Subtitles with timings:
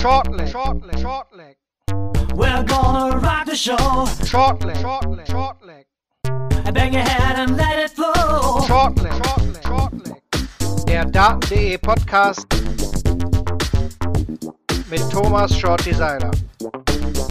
[0.00, 1.56] Short leg, short leg, short leg.
[2.34, 4.06] We're gonna rock the show.
[4.24, 5.84] Short leg, short leg, short leg.
[6.72, 8.64] Bang your head and let it flow.
[8.66, 10.86] Short leg, short leg, short leg.
[10.86, 12.46] Der Daten.de Podcast
[14.88, 15.54] mit Thomas.
[15.54, 15.96] Short leg,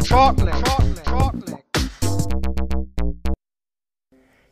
[0.06, 0.54] short leg,
[1.08, 1.64] short leg.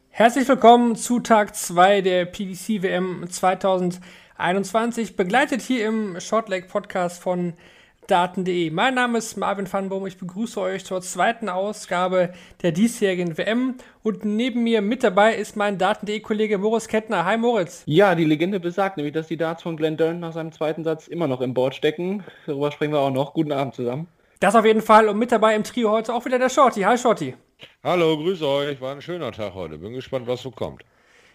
[0.09, 7.53] Herzlich willkommen zu Tag 2 der PDC WM 2021, begleitet hier im Shortleg Podcast von
[8.07, 8.71] Daten.de.
[8.71, 13.75] Mein Name ist Marvin van Boom, ich begrüße euch zur zweiten Ausgabe der diesjährigen WM
[14.01, 17.25] und neben mir mit dabei ist mein Daten.de Kollege Moritz Kettner.
[17.25, 17.83] Hi Moritz.
[17.85, 21.07] Ja, die Legende besagt nämlich, dass die Darts von Glenn Dern nach seinem zweiten Satz
[21.07, 22.23] immer noch im Board stecken.
[22.45, 23.33] Darüber sprechen wir auch noch.
[23.33, 24.07] Guten Abend zusammen.
[24.39, 26.81] Das auf jeden Fall und mit dabei im Trio heute auch wieder der Shorty.
[26.81, 27.35] Hi Shorty.
[27.83, 28.79] Hallo, grüß euch.
[28.79, 29.77] War ein schöner Tag heute.
[29.77, 30.83] Bin gespannt, was so kommt.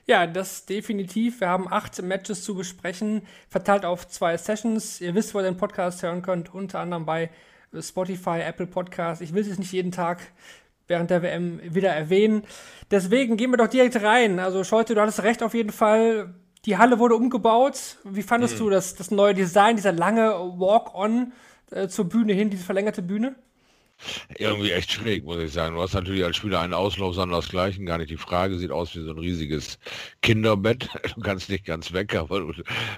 [0.06, 1.40] Ja, das definitiv.
[1.40, 5.00] Wir haben acht Matches zu besprechen, verteilt auf zwei Sessions.
[5.00, 7.30] Ihr wisst, wo ihr den Podcast hören könnt, unter anderem bei
[7.78, 9.22] Spotify, Apple Podcast.
[9.22, 10.20] Ich will es nicht jeden Tag
[10.88, 12.42] während der WM wieder erwähnen.
[12.90, 14.40] Deswegen gehen wir doch direkt rein.
[14.40, 16.34] Also Scholte, du hattest recht auf jeden Fall.
[16.64, 17.96] Die Halle wurde umgebaut.
[18.04, 18.58] Wie fandest mhm.
[18.58, 21.32] du das, das neue Design, dieser lange Walk-on
[21.70, 23.36] äh, zur Bühne hin, diese verlängerte Bühne?
[24.38, 25.74] Irgendwie echt schräg, muss ich sagen.
[25.76, 28.58] Du hast natürlich als Spieler einen Auslauf sondersgleichen, gar nicht die Frage.
[28.58, 29.78] Sieht aus wie so ein riesiges
[30.22, 30.88] Kinderbett.
[31.14, 32.52] Du kannst nicht ganz weg, aber du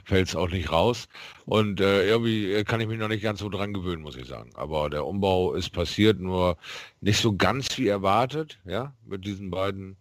[0.04, 1.08] fällst auch nicht raus.
[1.46, 4.50] Und äh, irgendwie kann ich mich noch nicht ganz so dran gewöhnen, muss ich sagen.
[4.54, 6.56] Aber der Umbau ist passiert, nur
[7.04, 9.96] nicht so ganz wie erwartet, ja, mit diesen beiden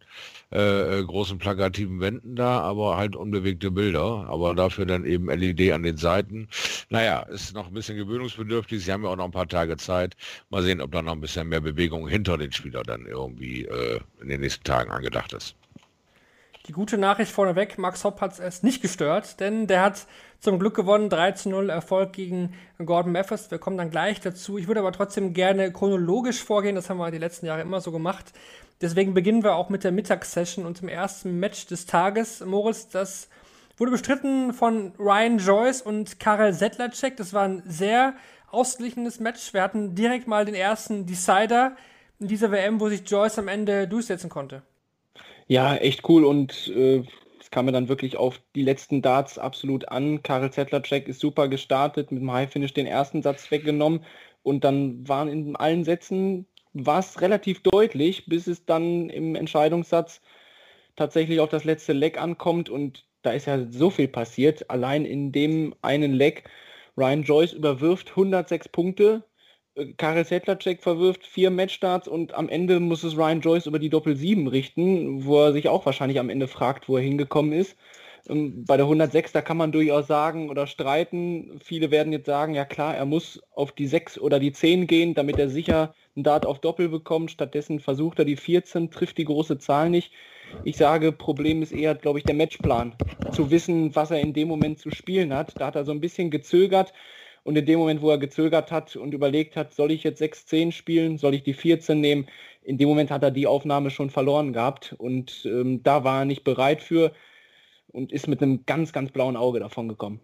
[0.54, 5.74] äh, äh, großen plakativen Wänden da, aber halt unbewegte Bilder, aber dafür dann eben LED
[5.74, 6.48] an den Seiten.
[6.90, 8.86] Naja, ist noch ein bisschen gewöhnungsbedürftig.
[8.86, 10.16] Sie haben ja auch noch ein paar Tage Zeit.
[10.50, 14.00] Mal sehen, ob da noch ein bisschen mehr Bewegung hinter den Spieler dann irgendwie äh,
[14.22, 15.58] in den nächsten Tagen angedacht ist.
[16.68, 20.08] Die gute Nachricht vorneweg, Max Hopp hat es nicht gestört, denn der hat
[20.40, 23.52] zum Glück gewonnen, 3 zu 0 Erfolg gegen Gordon Mathers.
[23.52, 24.58] Wir kommen dann gleich dazu.
[24.58, 27.92] Ich würde aber trotzdem gerne chronologisch vorgehen, das haben wir die letzten Jahre immer so
[27.92, 28.32] gemacht.
[28.80, 32.40] Deswegen beginnen wir auch mit der Mittagssession und dem ersten Match des Tages.
[32.46, 33.28] Moritz, das
[33.76, 37.18] wurde bestritten von Ryan Joyce und Karel Sedlacek.
[37.18, 38.14] Das war ein sehr
[38.52, 39.54] ausgeglichenes Match.
[39.54, 41.76] Wir hatten direkt mal den ersten Decider
[42.22, 44.64] in dieser WM, wo sich Joyce am Ende durchsetzen konnte.
[45.48, 47.04] Ja, echt cool und äh,
[47.40, 50.24] es kam mir dann wirklich auf die letzten Darts absolut an.
[50.24, 54.06] Karel Zettlacek ist super gestartet, mit dem High Finish den ersten Satz weggenommen
[54.42, 60.22] und dann waren in allen Sätzen war es relativ deutlich, bis es dann im Entscheidungssatz
[60.96, 64.70] tatsächlich auf das letzte Leck ankommt und da ist ja so viel passiert.
[64.70, 66.50] Allein in dem einen Leck,
[66.98, 69.24] Ryan Joyce überwirft 106 Punkte,
[69.98, 74.16] Karel Sedlacek verwirft vier Matchstarts und am Ende muss es Ryan Joyce über die Doppel
[74.16, 77.76] 7 richten, wo er sich auch wahrscheinlich am Ende fragt, wo er hingekommen ist.
[78.30, 81.60] Ähm, bei der 106, da kann man durchaus sagen oder streiten.
[81.64, 85.16] Viele werden jetzt sagen, ja klar, er muss auf die 6 oder die 10 gehen,
[85.16, 87.32] damit er sicher einen Dart auf Doppel bekommt.
[87.32, 90.12] Stattdessen versucht er die 14, trifft die große Zahl nicht.
[90.64, 92.96] Ich sage, Problem ist eher, glaube ich, der Matchplan.
[93.32, 95.60] Zu wissen, was er in dem Moment zu spielen hat.
[95.60, 96.94] Da hat er so ein bisschen gezögert.
[97.44, 100.72] Und in dem Moment, wo er gezögert hat und überlegt hat, soll ich jetzt 6-10
[100.72, 102.28] spielen, soll ich die 14 nehmen,
[102.62, 104.96] in dem Moment hat er die Aufnahme schon verloren gehabt.
[104.98, 107.12] Und ähm, da war er nicht bereit für
[107.88, 110.22] und ist mit einem ganz, ganz blauen Auge davon gekommen.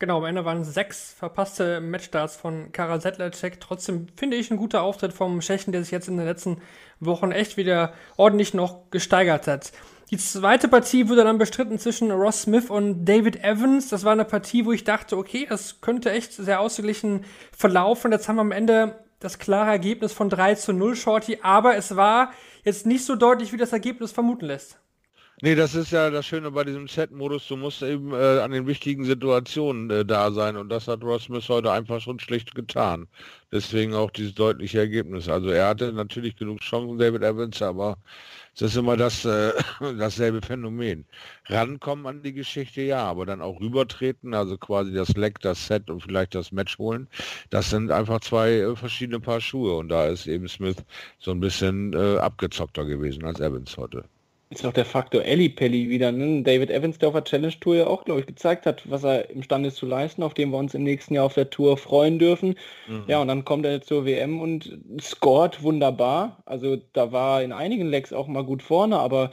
[0.00, 3.60] Genau, am Ende waren sechs verpasste Matchstarts von Karel Sedlacek.
[3.60, 6.60] Trotzdem finde ich ein guter Auftritt vom Tschechen, der sich jetzt in den letzten
[6.98, 9.72] Wochen echt wieder ordentlich noch gesteigert hat.
[10.10, 13.88] Die zweite Partie wurde dann bestritten zwischen Ross Smith und David Evans.
[13.88, 17.24] Das war eine Partie, wo ich dachte, okay, das könnte echt sehr ausgeglichen
[17.56, 18.12] verlaufen.
[18.12, 21.96] Jetzt haben wir am Ende das klare Ergebnis von 3 zu 0 Shorty, aber es
[21.96, 22.32] war
[22.62, 24.78] jetzt nicht so deutlich, wie das Ergebnis vermuten lässt.
[25.44, 27.46] Nee, das ist ja das Schöne bei diesem Chat-Modus.
[27.48, 31.24] Du musst eben äh, an den wichtigen Situationen äh, da sein und das hat Ross
[31.24, 33.08] Smith heute einfach schon schlicht getan.
[33.52, 35.28] Deswegen auch dieses deutliche Ergebnis.
[35.28, 37.98] Also er hatte natürlich genug Chancen, David Evans, aber
[38.54, 39.52] es ist immer das, äh,
[39.98, 41.04] dasselbe Phänomen.
[41.48, 45.90] Rankommen an die Geschichte, ja, aber dann auch rübertreten, also quasi das Leck, das Set
[45.90, 47.06] und vielleicht das Match holen,
[47.50, 50.82] das sind einfach zwei äh, verschiedene Paar Schuhe und da ist eben Smith
[51.18, 54.04] so ein bisschen äh, abgezockter gewesen als Evans heute
[54.60, 56.12] ist auch der Faktor Ellie Pelli wieder.
[56.12, 56.42] Ne?
[56.42, 59.30] David Evans, der auf der Challenge Tour ja auch, glaube ich, gezeigt hat, was er
[59.30, 62.18] imstande ist zu leisten, auf dem wir uns im nächsten Jahr auf der Tour freuen
[62.18, 62.56] dürfen.
[62.86, 63.04] Mhm.
[63.06, 66.42] Ja, und dann kommt er zur WM und scored wunderbar.
[66.46, 69.32] Also da war in einigen Lecks auch mal gut vorne, aber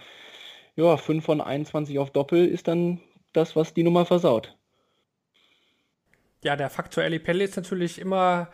[0.76, 3.00] ja, 5 von 21 auf Doppel ist dann
[3.34, 4.56] das, was die Nummer versaut.
[6.44, 8.50] Ja, der Faktor Ellie Pelli ist natürlich immer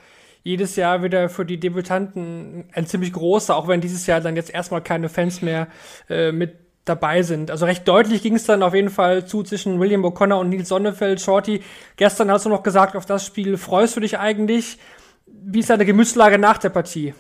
[0.48, 4.54] jedes Jahr wieder für die Debütanten ein ziemlich großer, auch wenn dieses Jahr dann jetzt
[4.54, 5.68] erstmal keine Fans mehr
[6.10, 6.56] äh, mit
[6.86, 7.52] dabei sind.
[7.52, 10.70] Also recht deutlich ging es dann auf jeden Fall zu zwischen William O'Connor und Nils
[10.70, 11.20] Sonnefeld.
[11.20, 11.62] Shorty,
[11.98, 14.78] gestern hast du noch gesagt, auf das Spiel freust du dich eigentlich.
[15.26, 17.14] Wie ist deine Gemütslage nach der Partie?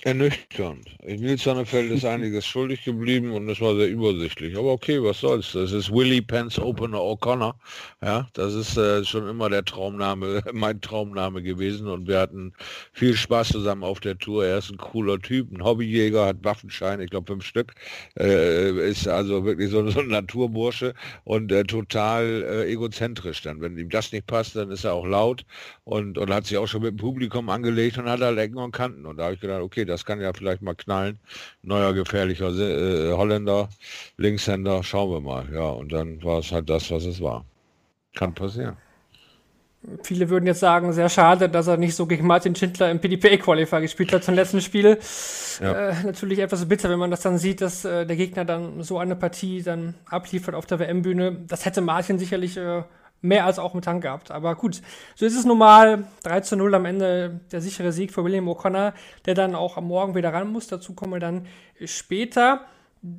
[0.00, 0.96] Ernüchternd.
[1.04, 4.56] Nils Sonnefeld ist einiges schuldig geblieben und es war sehr übersichtlich.
[4.56, 5.52] Aber okay, was soll's.
[5.52, 7.54] Das ist Willie Pence Opener O'Connor.
[8.02, 12.52] Ja, das ist äh, schon immer der Traumname, mein Traumname gewesen und wir hatten
[12.92, 14.44] viel Spaß zusammen auf der Tour.
[14.44, 17.74] Er ist ein cooler Typ, ein Hobbyjäger, hat Waffenschein, ich glaube fünf Stück.
[18.18, 23.60] Äh, ist also wirklich so, so ein Naturbursche und äh, total äh, egozentrisch dann.
[23.60, 25.44] Wenn ihm das nicht passt, dann ist er auch laut
[25.84, 28.72] und, und hat sich auch schon mit dem Publikum angelegt und hat halt Ecken und
[28.72, 29.06] Kanten.
[29.06, 31.18] Und da habe ich gedacht, okay, das kann ja vielleicht mal knallen.
[31.62, 33.68] Neuer gefährlicher äh, Holländer,
[34.16, 35.48] Linkshänder, schauen wir mal.
[35.52, 37.44] Ja, und dann war es halt das, was es war.
[38.14, 38.76] Kann passieren.
[40.04, 43.80] Viele würden jetzt sagen, sehr schade, dass er nicht so gegen Martin Schindler im PDPA-Qualifier
[43.80, 44.98] gespielt hat zum letzten Spiel.
[45.60, 45.88] Ja.
[45.88, 48.98] Äh, natürlich etwas bitter, wenn man das dann sieht, dass äh, der Gegner dann so
[48.98, 51.36] eine Partie dann abliefert auf der WM-Bühne.
[51.48, 52.84] Das hätte Martin sicherlich äh,
[53.22, 54.30] mehr als auch mit Tank gehabt.
[54.30, 54.82] Aber gut,
[55.14, 56.06] so ist es normal.
[56.24, 58.92] 3 zu 0 am Ende der sichere Sieg für William O'Connor,
[59.24, 60.66] der dann auch am Morgen wieder ran muss.
[60.66, 61.46] Dazu kommen wir dann
[61.84, 62.66] später.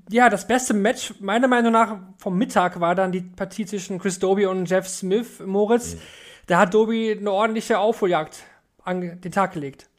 [0.09, 4.19] Ja, das beste Match meiner Meinung nach vom Mittag war dann die Partie zwischen Chris
[4.19, 5.41] Doby und Jeff Smith.
[5.45, 5.99] Moritz, mhm.
[6.47, 8.43] da hat Doby eine ordentliche Aufholjagd
[8.83, 9.89] an den Tag gelegt.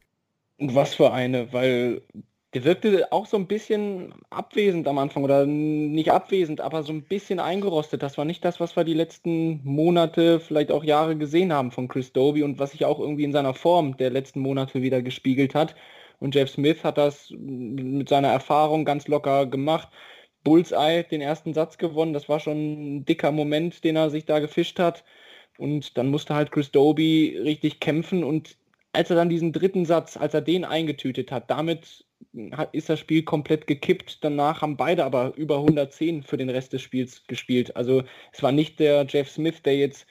[0.58, 2.02] Was für eine, weil
[2.54, 7.02] der wirkte auch so ein bisschen abwesend am Anfang oder nicht abwesend, aber so ein
[7.02, 8.02] bisschen eingerostet.
[8.02, 11.88] Das war nicht das, was wir die letzten Monate, vielleicht auch Jahre gesehen haben von
[11.88, 15.54] Chris Doby und was sich auch irgendwie in seiner Form der letzten Monate wieder gespiegelt
[15.54, 15.74] hat.
[16.20, 19.88] Und Jeff Smith hat das mit seiner Erfahrung ganz locker gemacht.
[20.44, 22.12] Bullseye den ersten Satz gewonnen.
[22.12, 25.04] Das war schon ein dicker Moment, den er sich da gefischt hat.
[25.58, 28.56] Und dann musste halt Chris Doby richtig kämpfen und
[28.94, 32.05] als er dann diesen dritten Satz, als er den eingetütet hat, damit
[32.73, 34.25] ist das Spiel komplett gekippt.
[34.25, 37.76] Danach haben beide aber über 110 für den Rest des Spiels gespielt.
[37.76, 38.02] Also
[38.32, 40.06] es war nicht der Jeff Smith, der jetzt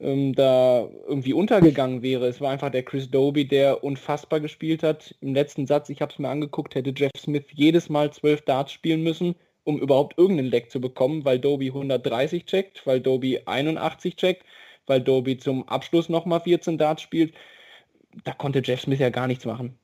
[0.00, 2.26] ähm, da irgendwie untergegangen wäre.
[2.26, 5.14] Es war einfach der Chris Doby, der unfassbar gespielt hat.
[5.20, 8.72] Im letzten Satz, ich habe es mir angeguckt, hätte Jeff Smith jedes Mal 12 Darts
[8.72, 14.16] spielen müssen, um überhaupt irgendeinen Deck zu bekommen, weil Doby 130 checkt, weil Doby 81
[14.16, 14.44] checkt,
[14.86, 17.34] weil Doby zum Abschluss nochmal 14 Darts spielt.
[18.24, 19.78] Da konnte Jeff Smith ja gar nichts machen.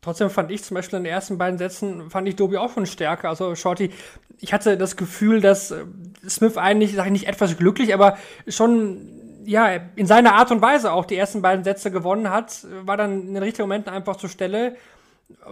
[0.00, 2.86] Trotzdem fand ich zum Beispiel in den ersten beiden Sätzen, fand ich Dobi auch schon
[2.86, 3.28] stärker.
[3.28, 3.90] Also Shorty,
[4.38, 5.84] ich hatte das Gefühl, dass äh,
[6.28, 8.16] Smith eigentlich, sage ich nicht etwas glücklich, aber
[8.46, 9.66] schon ja,
[9.96, 13.34] in seiner Art und Weise auch die ersten beiden Sätze gewonnen hat, war dann in
[13.34, 14.76] den richtigen Momenten einfach zur Stelle.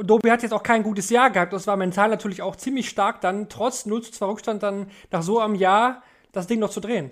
[0.03, 1.53] Dobi hat jetzt auch kein gutes Jahr gehabt.
[1.53, 5.23] Das war mental natürlich auch ziemlich stark, dann trotz 0 zu 2 Rückstand dann nach
[5.23, 6.03] so einem Jahr
[6.33, 7.11] das Ding noch zu drehen.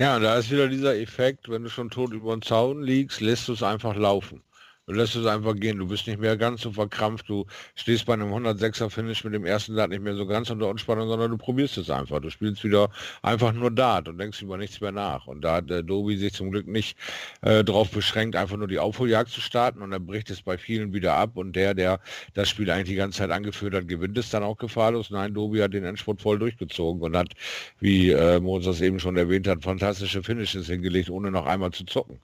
[0.00, 3.46] Ja, da ist wieder dieser Effekt, wenn du schon tot über den Zaun liegst, lässt
[3.46, 4.42] du es einfach laufen.
[4.88, 5.78] Du lässt es einfach gehen.
[5.78, 7.28] Du bist nicht mehr ganz so verkrampft.
[7.28, 7.44] Du
[7.74, 11.08] stehst bei einem 106er Finish mit dem ersten Dart nicht mehr so ganz unter Anspannung,
[11.08, 12.20] sondern du probierst es einfach.
[12.20, 12.88] Du spielst wieder
[13.20, 15.26] einfach nur Dart und denkst über nichts mehr nach.
[15.26, 16.96] Und da hat der Dobi sich zum Glück nicht
[17.42, 20.94] äh, darauf beschränkt, einfach nur die Aufholjagd zu starten und dann bricht es bei vielen
[20.94, 21.32] wieder ab.
[21.34, 22.00] Und der, der
[22.32, 25.10] das Spiel eigentlich die ganze Zeit angeführt hat, gewinnt es dann auch gefahrlos.
[25.10, 27.34] Nein, Dobi hat den Endspurt voll durchgezogen und hat,
[27.78, 32.18] wie äh, Moses eben schon erwähnt hat, fantastische Finishes hingelegt, ohne noch einmal zu zocken.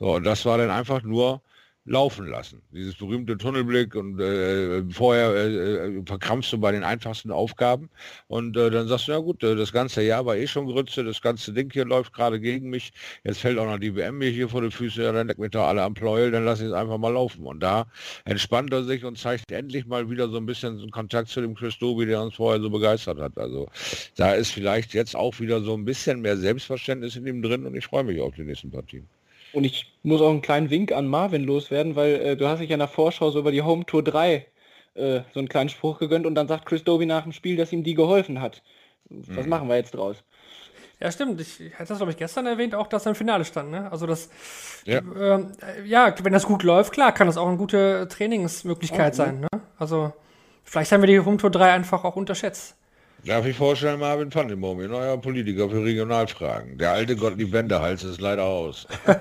[0.00, 1.42] So, und das war dann einfach nur
[1.88, 2.60] laufen lassen.
[2.72, 7.88] Dieses berühmte Tunnelblick und äh, vorher äh, äh, verkrampfst du bei den einfachsten Aufgaben
[8.28, 11.02] und äh, dann sagst du, ja gut, äh, das ganze Jahr war eh schon Grütze,
[11.02, 12.92] das ganze Ding hier läuft gerade gegen mich,
[13.24, 15.50] jetzt fällt auch noch die WM mir hier vor die Füße, ja, dann leck mich
[15.50, 17.46] doch alle am Pleuel, dann lass ich es einfach mal laufen.
[17.46, 17.86] Und da
[18.24, 21.78] entspannt er sich und zeigt endlich mal wieder so ein bisschen Kontakt zu dem Chris
[21.78, 23.36] Doby, der uns vorher so begeistert hat.
[23.38, 23.68] Also
[24.16, 27.74] da ist vielleicht jetzt auch wieder so ein bisschen mehr Selbstverständnis in ihm drin und
[27.74, 29.06] ich freue mich auf die nächsten Partien.
[29.58, 32.70] Und ich muss auch einen kleinen Wink an Marvin loswerden, weil äh, du hast dich
[32.70, 34.46] ja in der Vorschau so über die Home Tour 3
[34.94, 37.72] äh, so einen kleinen Spruch gegönnt und dann sagt Chris Doby nach dem Spiel, dass
[37.72, 38.62] ihm die geholfen hat.
[39.10, 39.50] Was mhm.
[39.50, 40.22] machen wir jetzt draus?
[41.00, 41.40] Ja, stimmt.
[41.40, 43.72] Ich hatte das, glaube ich, gestern erwähnt, auch, dass er im Finale stand.
[43.72, 43.90] Ne?
[43.90, 44.30] Also das,
[44.84, 45.00] ja.
[45.00, 45.46] Äh,
[45.84, 49.40] ja, wenn das gut läuft, klar, kann das auch eine gute Trainingsmöglichkeit oh, sein.
[49.40, 49.48] Ne?
[49.76, 50.12] Also
[50.62, 52.77] vielleicht haben wir die Home Tour 3 einfach auch unterschätzt.
[53.24, 56.78] Darf ich vorstellen, Marvin den Boom, neuer Politiker für Regionalfragen.
[56.78, 58.86] Der alte Gottlieb Wendehals ist leider aus.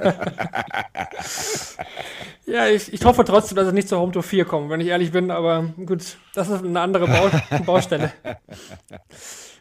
[2.45, 4.87] ja, ich, ich hoffe trotzdem, dass es nicht zur Home Tour 4 kommt, wenn ich
[4.87, 7.29] ehrlich bin, aber gut, das ist eine andere Bau
[7.65, 8.13] Baustelle.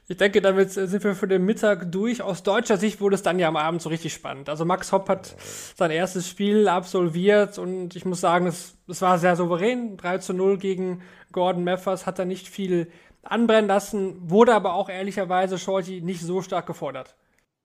[0.08, 2.22] Ich denke, damit sind wir für den Mittag durch.
[2.22, 4.48] Aus deutscher Sicht wurde es dann ja am Abend so richtig spannend.
[4.48, 5.34] Also Max Hopp hat
[5.74, 9.96] sein erstes Spiel absolviert und ich muss sagen, es, es war sehr souverän.
[9.96, 11.02] 3 zu 0 gegen
[11.32, 12.86] Gordon Meffers, hat er nicht viel
[13.30, 17.16] anbrennen lassen, wurde aber auch ehrlicherweise Shorty nicht so stark gefordert.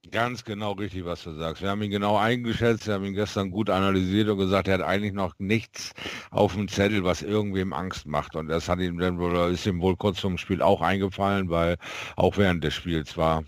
[0.09, 1.61] Ganz genau richtig, was du sagst.
[1.61, 4.81] Wir haben ihn genau eingeschätzt, wir haben ihn gestern gut analysiert und gesagt, er hat
[4.81, 5.93] eigentlich noch nichts
[6.31, 8.35] auf dem Zettel, was irgendwem Angst macht.
[8.35, 11.77] Und das hat ihm dann wohl, ist ihm wohl kurz zum Spiel auch eingefallen, weil
[12.15, 13.43] auch während des Spiels war,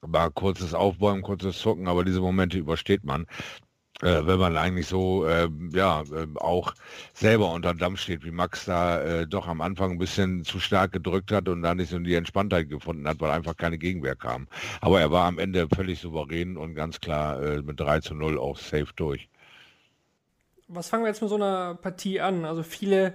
[0.00, 3.26] war kurzes Aufbäumen, kurzes Zucken, aber diese Momente übersteht man
[4.02, 6.74] äh, wenn man eigentlich so äh, ja äh, auch
[7.14, 10.92] selber unter Dampf steht, wie Max da äh, doch am Anfang ein bisschen zu stark
[10.92, 14.48] gedrückt hat und da nicht so die Entspanntheit gefunden hat, weil einfach keine Gegenwehr kam.
[14.80, 18.38] Aber er war am Ende völlig souverän und ganz klar äh, mit 3 zu 0
[18.38, 19.28] auch safe durch.
[20.68, 22.44] Was fangen wir jetzt mit so einer Partie an?
[22.44, 23.14] Also viele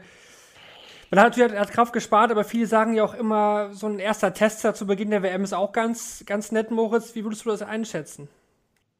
[1.09, 4.33] man hat, er hat Kraft gespart, aber viele sagen ja auch immer, so ein erster
[4.33, 7.15] Tester zu Beginn der WM ist auch ganz, ganz nett, Moritz.
[7.15, 8.27] Wie würdest du das einschätzen?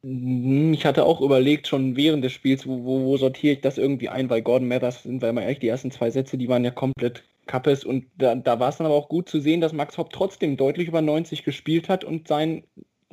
[0.08, 3.78] Mhm, ich hatte auch überlegt, schon während des Spiels, wo, wo, wo sortiere ich das
[3.78, 6.64] irgendwie ein, weil Gordon Mathers sind, weil man ehrlich, die ersten zwei Sätze, die waren
[6.64, 9.74] ja komplett Kappes und da, da war es dann aber auch gut zu sehen, dass
[9.74, 12.64] Max Hopp trotzdem deutlich über 90 gespielt hat und seinen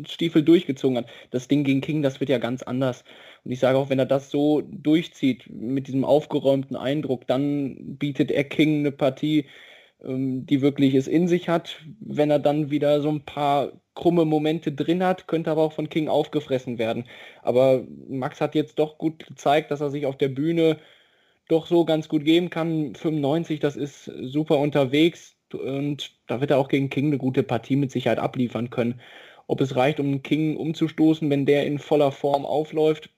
[0.06, 1.06] Stiefel durchgezogen hat.
[1.30, 3.04] Das Ding gegen King, das wird ja ganz anders.
[3.44, 8.30] Und ich sage auch, wenn er das so durchzieht, mit diesem aufgeräumten Eindruck, dann bietet
[8.30, 9.46] er King eine Partie,
[10.06, 11.80] die wirklich es in sich hat.
[12.00, 15.88] Wenn er dann wieder so ein paar krumme Momente drin hat, könnte aber auch von
[15.88, 17.04] King aufgefressen werden.
[17.42, 20.78] Aber Max hat jetzt doch gut gezeigt, dass er sich auf der Bühne
[21.48, 22.94] doch so ganz gut geben kann.
[22.94, 27.76] 95, das ist super unterwegs und da wird er auch gegen King eine gute Partie
[27.76, 29.00] mit Sicherheit abliefern können.
[29.46, 33.10] Ob es reicht, um King umzustoßen, wenn der in voller Form aufläuft,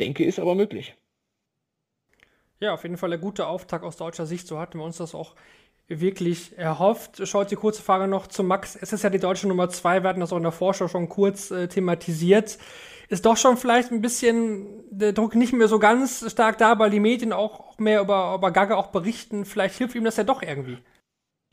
[0.00, 0.94] denke, ist aber möglich.
[2.60, 4.46] Ja, auf jeden Fall ein guter Auftakt aus deutscher Sicht.
[4.46, 5.34] So hatten wir uns das auch
[5.88, 7.26] wirklich erhofft.
[7.28, 8.76] Schaut die kurze Frage noch zu Max.
[8.76, 10.02] Es ist ja die deutsche Nummer zwei.
[10.02, 12.58] Wir hatten das auch in der Vorschau schon kurz äh, thematisiert.
[13.08, 16.90] Ist doch schon vielleicht ein bisschen der Druck nicht mehr so ganz stark da, weil
[16.90, 19.44] die Medien auch mehr über, über Gaga auch berichten.
[19.44, 20.78] Vielleicht hilft ihm das ja doch irgendwie.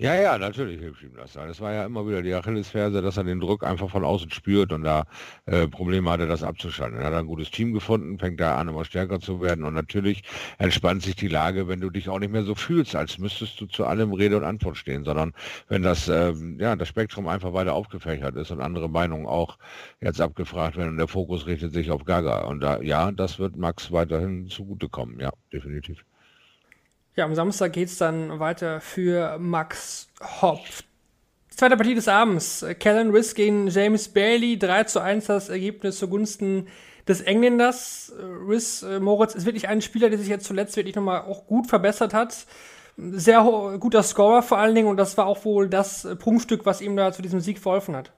[0.03, 1.31] Ja, ja, natürlich hilft ihm das.
[1.31, 4.73] Das war ja immer wieder die Achillesferse, dass er den Druck einfach von außen spürt
[4.73, 5.05] und da
[5.45, 6.99] äh, Probleme hatte, das abzuschalten.
[6.99, 10.23] Er hat ein gutes Team gefunden, fängt da an, immer stärker zu werden und natürlich
[10.57, 13.65] entspannt sich die Lage, wenn du dich auch nicht mehr so fühlst, als müsstest du
[13.65, 15.31] zu allem Rede und Antwort stehen, sondern
[15.69, 19.57] wenn das, äh, ja, das Spektrum einfach weiter aufgefächert ist und andere Meinungen auch
[20.01, 22.41] jetzt abgefragt werden und der Fokus richtet sich auf Gaga.
[22.43, 26.03] Und da, ja, das wird Max weiterhin zugutekommen, ja, definitiv.
[27.15, 30.09] Ja, am Samstag geht es dann weiter für Max
[30.41, 30.83] Hopf.
[31.49, 32.65] Zweite Partie des Abends.
[32.79, 34.57] Kellen Riss gegen James Bailey.
[34.57, 36.67] 3 zu 1 das Ergebnis zugunsten
[37.07, 38.11] des Engländers.
[38.47, 41.67] Riss äh, Moritz ist wirklich ein Spieler, der sich jetzt zuletzt wirklich nochmal auch gut
[41.67, 42.47] verbessert hat.
[42.97, 43.43] Sehr
[43.79, 47.11] guter Scorer vor allen Dingen und das war auch wohl das Punktstück, was ihm da
[47.11, 48.11] zu diesem Sieg verholfen hat.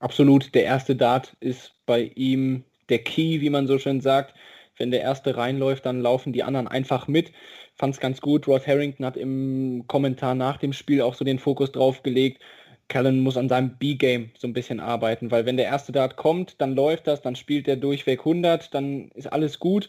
[0.00, 0.54] Absolut.
[0.54, 4.34] Der erste Dart ist bei ihm der Key, wie man so schön sagt.
[4.76, 7.32] Wenn der erste reinläuft, dann laufen die anderen einfach mit
[7.76, 8.46] fand es ganz gut.
[8.46, 12.42] Ross Harrington hat im Kommentar nach dem Spiel auch so den Fokus drauf gelegt.
[12.88, 16.60] Callan muss an seinem B-Game so ein bisschen arbeiten, weil wenn der erste Dart kommt,
[16.60, 19.88] dann läuft das, dann spielt er durchweg 100, dann ist alles gut.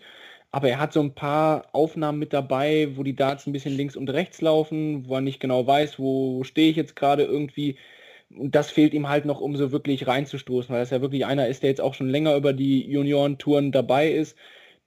[0.52, 3.96] Aber er hat so ein paar Aufnahmen mit dabei, wo die Darts ein bisschen links
[3.98, 7.78] und rechts laufen, wo er nicht genau weiß, wo stehe ich jetzt gerade irgendwie.
[8.36, 11.48] Und das fehlt ihm halt noch, um so wirklich reinzustoßen, weil er ja wirklich einer
[11.48, 14.38] ist, der jetzt auch schon länger über die Junioren-Touren dabei ist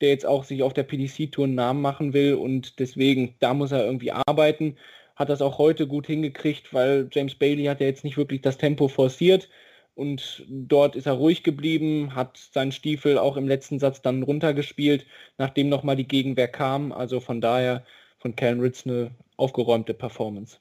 [0.00, 3.72] der jetzt auch sich auf der PDC-Tour einen Namen machen will und deswegen, da muss
[3.72, 4.76] er irgendwie arbeiten.
[5.16, 8.58] Hat das auch heute gut hingekriegt, weil James Bailey hat ja jetzt nicht wirklich das
[8.58, 9.48] Tempo forciert
[9.96, 15.06] und dort ist er ruhig geblieben, hat seinen Stiefel auch im letzten Satz dann runtergespielt,
[15.38, 16.92] nachdem nochmal die Gegenwehr kam.
[16.92, 17.84] Also von daher
[18.18, 20.58] von Cal Ritz eine aufgeräumte Performance.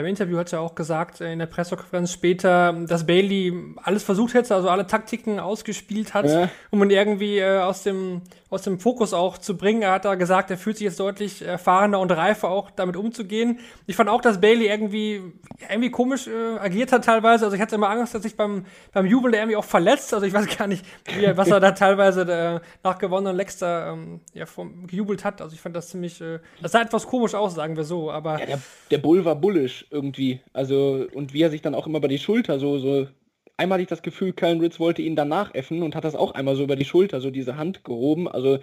[0.00, 3.52] Im Interview hat er auch gesagt, äh, in der Pressekonferenz später, dass Bailey
[3.82, 6.48] alles versucht hätte, also alle Taktiken ausgespielt hat, ja.
[6.70, 9.82] um ihn irgendwie äh, aus, dem, aus dem Fokus auch zu bringen.
[9.82, 13.60] Er hat da gesagt, er fühlt sich jetzt deutlich erfahrener und reifer auch damit umzugehen.
[13.86, 15.22] Ich fand auch, dass Bailey irgendwie,
[15.68, 17.44] irgendwie komisch äh, agiert hat teilweise.
[17.44, 20.12] Also ich hatte immer Angst, dass sich beim, beim Jubeln irgendwie auch verletzt.
[20.14, 24.20] Also ich weiß gar nicht, wie, was er da teilweise äh, nach gewonnenen Lecks ähm,
[24.32, 25.40] ja, vom, gejubelt hat.
[25.40, 28.10] Also ich fand das ziemlich, äh, das sah etwas komisch aus, sagen wir so.
[28.10, 30.40] Aber ja, der, der Bull war bullisch irgendwie.
[30.52, 33.08] Also, und wie er sich dann auch immer über die Schulter so, so.
[33.56, 36.32] Einmal hatte ich das Gefühl, Kellen Ritz wollte ihn danach effen und hat das auch
[36.32, 38.26] einmal so über die Schulter, so diese Hand gehoben.
[38.26, 38.58] Also,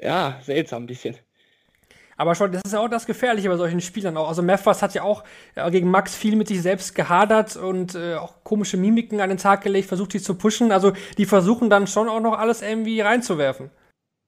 [0.00, 1.16] ja, seltsam ein bisschen.
[2.16, 4.28] Aber schon, das ist ja auch das Gefährliche bei solchen Spielern auch.
[4.28, 5.24] Also Meffers hat ja auch
[5.70, 9.62] gegen Max viel mit sich selbst gehadert und äh, auch komische Mimiken an den Tag
[9.62, 10.72] gelegt, versucht die zu pushen.
[10.72, 13.70] Also die versuchen dann schon auch noch alles irgendwie reinzuwerfen.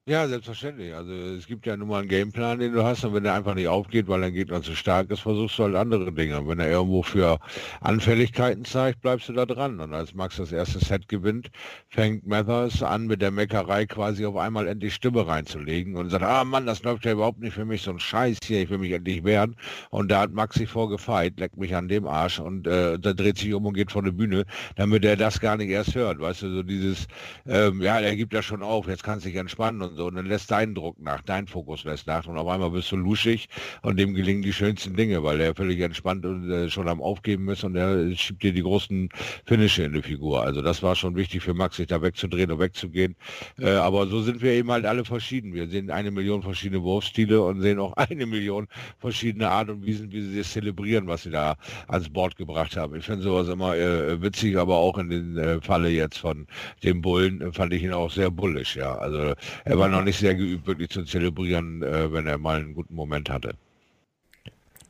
[0.07, 0.93] Ja, selbstverständlich.
[0.93, 3.55] Also es gibt ja nun mal einen Gameplan, den du hast und wenn der einfach
[3.55, 6.39] nicht aufgeht, weil dein Gegner zu stark ist, versuchst du halt andere Dinge.
[6.39, 7.39] Und wenn er irgendwo für
[7.81, 9.79] Anfälligkeiten zeigt, bleibst du da dran.
[9.79, 11.49] Und als Max das erste Set gewinnt,
[11.89, 16.43] fängt Mathers an, mit der Meckerei quasi auf einmal endlich Stimme reinzulegen und sagt, ah
[16.43, 18.91] Mann, das läuft ja überhaupt nicht für mich, so ein Scheiß hier, ich will mich
[18.91, 19.55] endlich wehren.
[19.89, 23.39] Und da hat Max sich vorgefeit, leckt mich an dem Arsch und äh, da dreht
[23.39, 24.45] sich um und geht vor die Bühne,
[24.75, 26.19] damit er das gar nicht erst hört.
[26.19, 27.07] Weißt du, so dieses,
[27.47, 30.07] ähm, ja, er gibt ja schon auf, jetzt kannst du dich entspannen und so.
[30.07, 32.25] Und dann lässt dein Druck nach, dein Fokus lässt nach.
[32.27, 33.47] Und auf einmal bist du luschig
[33.81, 37.49] und dem gelingen die schönsten Dinge, weil er völlig entspannt und äh, schon am Aufgeben
[37.49, 39.09] ist und er schiebt dir die großen
[39.45, 40.43] Finische in die Figur.
[40.43, 43.15] Also das war schon wichtig für Max, sich da wegzudrehen und wegzugehen.
[43.59, 45.53] Äh, aber so sind wir eben halt alle verschieden.
[45.53, 48.67] Wir sehen eine Million verschiedene Wurfstile und sehen auch eine Million
[48.99, 51.55] verschiedene Art und Weisen, wie sie das zelebrieren, was sie da
[51.87, 52.95] ans Board gebracht haben.
[52.95, 56.47] Ich finde sowas immer äh, witzig, aber auch in dem äh, Falle jetzt von
[56.83, 58.95] dem Bullen fand ich ihn auch sehr bullisch, ja.
[58.95, 59.33] Also
[59.65, 62.95] er war noch nicht sehr geübt, wirklich zu zelebrieren, äh, wenn er mal einen guten
[62.95, 63.55] Moment hatte.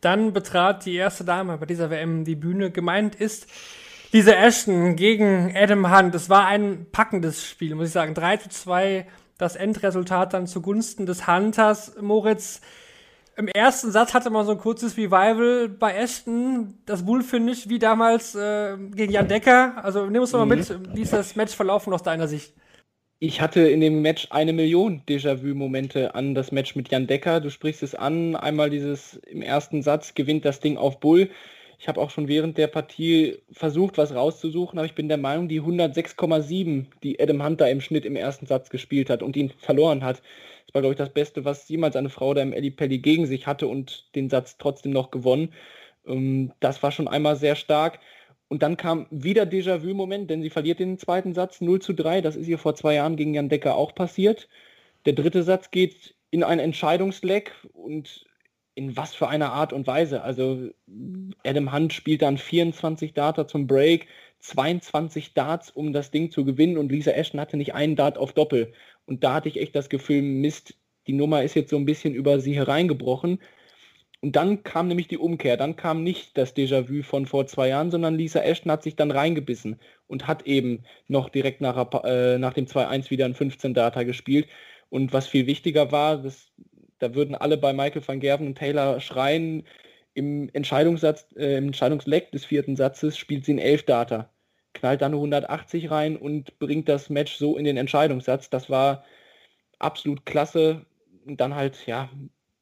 [0.01, 2.71] Dann betrat die erste Dame bei dieser WM die Bühne.
[2.71, 3.47] Gemeint ist
[4.11, 6.15] Lisa Ashton gegen Adam Hunt.
[6.15, 8.13] Es war ein packendes Spiel, muss ich sagen.
[8.13, 11.95] 3 zu 2 das Endresultat dann zugunsten des Hunters.
[11.99, 12.61] Moritz,
[13.35, 18.33] im ersten Satz hatte man so ein kurzes Revival bei Ashton, das Bull-Finish wie damals
[18.35, 19.83] äh, gegen Jan Decker.
[19.83, 20.59] Also nimm uns doch mal mhm.
[20.59, 22.53] mit, wie ist das Match verlaufen aus deiner Sicht?
[23.27, 27.41] Ich hatte in dem Match eine Million Déjà-vu-Momente an das Match mit Jan Decker.
[27.41, 31.31] Du sprichst es an, einmal dieses im ersten Satz gewinnt das Ding auf Bull.
[31.79, 35.47] Ich habe auch schon während der Partie versucht, was rauszusuchen, aber ich bin der Meinung,
[35.47, 40.03] die 106,7, die Adam Hunter im Schnitt im ersten Satz gespielt hat und ihn verloren
[40.03, 40.21] hat,
[40.67, 43.25] das war, glaube ich, das Beste, was jemals eine Frau da im Eddie Pelli gegen
[43.25, 45.51] sich hatte und den Satz trotzdem noch gewonnen.
[46.05, 47.99] Ähm, das war schon einmal sehr stark.
[48.47, 52.21] Und dann kam wieder Déjà-vu-Moment, denn sie verliert den zweiten Satz 0 zu 3.
[52.21, 54.47] Das ist ihr vor zwei Jahren gegen Jan Decker auch passiert.
[55.05, 58.25] Der dritte Satz geht in ein Entscheidungsleck und
[58.75, 60.21] in was für einer Art und Weise.
[60.21, 60.69] Also
[61.45, 64.07] Adam Hunt spielt dann 24 Data zum Break,
[64.39, 68.33] 22 Darts, um das Ding zu gewinnen und Lisa Ashton hatte nicht einen Dart auf
[68.33, 68.73] Doppel.
[69.05, 70.75] Und da hatte ich echt das Gefühl, Mist,
[71.07, 73.39] die Nummer ist jetzt so ein bisschen über sie hereingebrochen.
[74.25, 75.55] Und dann kam nämlich die Umkehr.
[75.55, 79.11] Dann kam nicht das Déjà-vu von vor zwei Jahren, sondern Lisa Ashton hat sich dann
[79.11, 84.47] reingebissen und hat eben noch direkt nach, äh, nach dem 2-1 wieder ein 15-Data gespielt.
[84.89, 86.51] Und was viel wichtiger war, das,
[86.97, 89.63] da würden alle bei Michael van Gerven und Taylor schreien,
[90.15, 94.31] im Entscheidungssatz, äh, im Entscheidungsleck des vierten Satzes spielt sie ein 11 Data,
[94.73, 98.49] knallt dann eine 180 rein und bringt das Match so in den Entscheidungssatz.
[98.49, 99.03] Das war
[99.77, 100.83] absolut klasse.
[101.27, 102.09] Und dann halt, ja,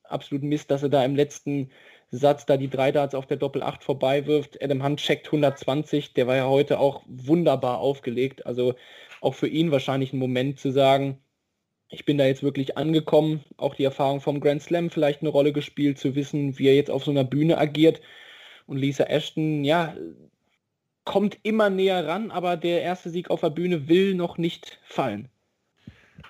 [0.04, 1.72] absolut Mist, dass er da im letzten
[2.12, 4.62] Satz da die drei Darts auf der Doppel 8 vorbei wirft.
[4.62, 8.46] Adam Hunt checkt 120, der war ja heute auch wunderbar aufgelegt.
[8.46, 8.76] Also
[9.22, 11.20] auch für ihn wahrscheinlich ein Moment zu sagen,
[11.89, 15.54] ich bin da jetzt wirklich angekommen, auch die Erfahrung vom Grand Slam vielleicht eine Rolle
[15.54, 18.02] gespielt, zu wissen, wie er jetzt auf so einer Bühne agiert.
[18.66, 19.96] Und Lisa Ashton, ja,
[21.06, 25.30] kommt immer näher ran, aber der erste Sieg auf der Bühne will noch nicht fallen.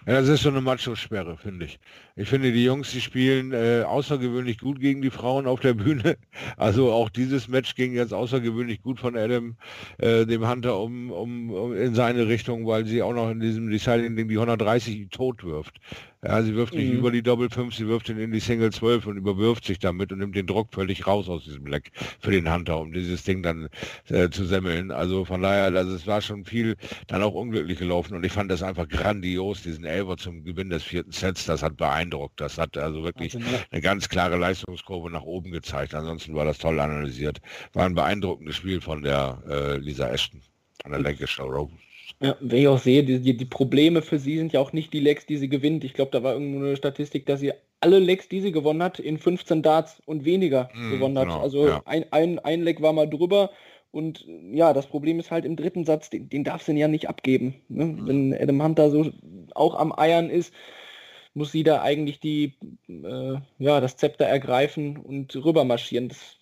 [0.05, 1.79] Ja, das ist so eine Macho-Sperre, finde ich.
[2.15, 6.17] Ich finde, die Jungs, die spielen äh, außergewöhnlich gut gegen die Frauen auf der Bühne.
[6.57, 9.55] Also auch dieses Match ging jetzt außergewöhnlich gut von Adam,
[9.97, 13.69] äh, dem Hunter, um, um, um, in seine Richtung, weil sie auch noch in diesem
[13.69, 15.79] Deciding-Ding die 130 tot wirft.
[16.25, 16.99] Ja, sie wirft nicht mhm.
[16.99, 20.11] über die Doppel 5, sie wirft ihn in die Single 12 und überwirft sich damit
[20.13, 23.43] und nimmt den Druck völlig raus aus diesem Leck für den Hunter, um dieses Ding
[23.43, 23.67] dann
[24.07, 24.91] äh, zu semmeln.
[24.91, 28.49] Also von daher, also es war schon viel dann auch unglücklich gelaufen und ich fand
[28.49, 32.02] das einfach grandios, diesen Elber zum Gewinn des vierten Sets, das hat beeindruckt.
[32.35, 35.93] Das hat also wirklich eine ganz klare Leistungskurve nach oben gezeigt.
[35.93, 37.39] Ansonsten war das toll analysiert.
[37.73, 40.41] War ein beeindruckendes Spiel von der äh, Lisa Ashton
[40.83, 41.73] an der Lancashire Rose.
[42.21, 44.99] Ja, wenn ich auch sehe, die, die, Probleme für sie sind ja auch nicht die
[44.99, 45.83] Legs, die sie gewinnt.
[45.83, 48.99] Ich glaube, da war irgendwo eine Statistik, dass sie alle Legs, die sie gewonnen hat,
[48.99, 51.25] in 15 Darts und weniger mm, gewonnen hat.
[51.25, 51.81] Genau, also ja.
[51.85, 53.51] ein, ein, ein Leg war mal drüber.
[53.91, 57.09] Und ja, das Problem ist halt im dritten Satz, den, den darf sie ja nicht
[57.09, 57.55] abgeben.
[57.67, 57.85] Ne?
[57.85, 58.07] Mhm.
[58.07, 59.11] Wenn Adam Hunter so
[59.53, 60.53] auch am Eiern ist,
[61.33, 62.53] muss sie da eigentlich die,
[62.87, 66.09] äh, ja, das Zepter ergreifen und rübermarschieren.
[66.09, 66.37] Das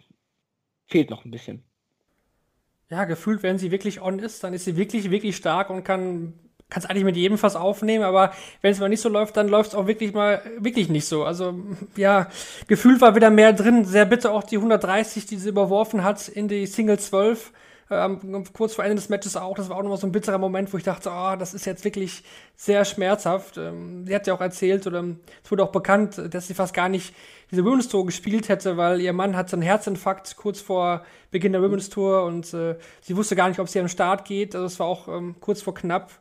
[0.87, 1.63] fehlt noch ein bisschen
[2.91, 6.33] ja, gefühlt, wenn sie wirklich on ist, dann ist sie wirklich, wirklich stark und kann
[6.69, 9.69] es eigentlich mit jedem Fass aufnehmen, aber wenn es mal nicht so läuft, dann läuft
[9.69, 11.23] es auch wirklich mal wirklich nicht so.
[11.23, 11.57] Also
[11.95, 12.27] ja,
[12.67, 13.85] gefühlt war wieder mehr drin.
[13.85, 17.51] Sehr bitte auch die 130, die sie überworfen hat in die Single 12
[17.91, 19.55] ähm, kurz vor Ende des Matches auch.
[19.55, 21.83] Das war auch nochmal so ein bitterer Moment, wo ich dachte, oh, das ist jetzt
[21.83, 22.23] wirklich
[22.55, 23.57] sehr schmerzhaft.
[23.57, 25.03] Ähm, sie hat ja auch erzählt, oder
[25.43, 27.13] es wurde auch bekannt, dass sie fast gar nicht
[27.51, 31.61] diese Women's Tour gespielt hätte, weil ihr Mann hatte einen Herzinfarkt kurz vor Beginn der
[31.61, 34.55] Women's Tour und äh, sie wusste gar nicht, ob sie am Start geht.
[34.55, 36.11] Also es war auch ähm, kurz vor knapp